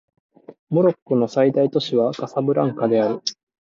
[0.71, 3.21] モロッコの最大都市はカサブランカである